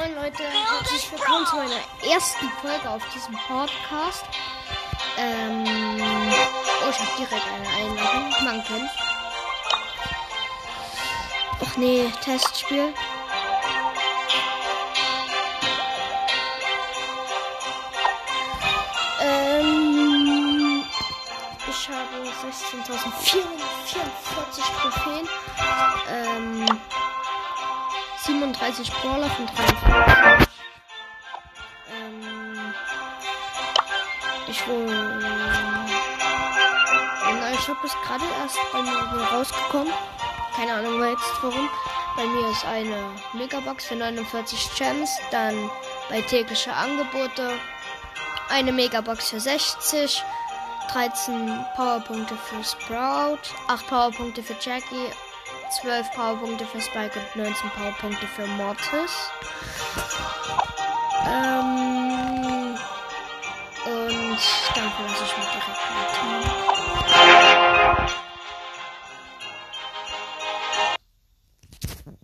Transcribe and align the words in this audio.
Moin 0.00 0.14
Leute, 0.14 0.44
herzlich 0.44 1.12
willkommen 1.12 1.44
zu 1.44 1.56
meiner 1.56 1.82
ersten 2.10 2.48
Folge 2.62 2.88
auf 2.88 3.06
diesem 3.10 3.34
Podcast. 3.34 4.24
Ähm, 5.18 5.62
oh, 5.62 6.88
ich 6.88 6.98
habe 6.98 7.10
direkt 7.18 7.46
eine 7.46 7.68
Einladung. 7.68 8.30
Man 8.42 8.64
kennt. 8.64 8.90
Ach 11.62 11.76
nee, 11.76 12.10
Testspiel. 12.24 12.94
Ähm, 19.20 20.82
ich 21.68 21.88
habe 21.90 22.26
16.444 22.50 24.62
Trophäen. 24.80 25.28
Ähm, 28.60 28.74
37 28.74 28.92
Brawler 28.94 29.30
von 29.30 29.46
43. 29.46 30.48
Ähm, 31.90 32.74
ich 34.48 34.68
wohne. 34.68 35.86
Der 37.26 37.34
neue 37.34 37.58
Shop 37.58 37.82
ist 37.84 37.96
gerade 38.02 38.24
erst 38.42 38.58
bei 38.72 38.82
mir 38.82 39.22
rausgekommen. 39.32 39.92
Keine 40.56 40.74
Ahnung 40.74 41.02
jetzt 41.04 41.42
warum. 41.42 41.68
Bei 42.16 42.26
mir 42.26 42.50
ist 42.50 42.64
eine 42.64 43.12
Megabox 43.32 43.86
für 43.86 43.96
49 43.96 44.74
Gems, 44.76 45.10
dann 45.30 45.70
bei 46.10 46.20
tägliche 46.22 46.72
Angebote 46.72 47.52
eine 48.50 48.72
Megabox 48.72 49.30
für 49.30 49.40
60, 49.40 50.22
13 50.92 51.64
Powerpunkte 51.76 52.34
für 52.36 52.64
Sprout, 52.64 53.38
8 53.68 53.86
Powerpunkte 53.86 54.42
für 54.42 54.56
Jackie, 54.60 55.06
12 55.70 56.10
Powerpunkte 56.12 56.66
für 56.66 56.80
Spike 56.80 57.18
und 57.18 57.44
19 57.44 57.70
Powerpunkte 57.70 58.26
für 58.26 58.46
Mortis. 58.46 59.30
Ähm, 61.26 62.76
und 63.86 64.38
dann 64.74 64.92
verlasse 64.92 65.24
ich 65.24 65.36
mich 65.36 65.46
direkt 65.46 66.74
mit. 66.74 66.79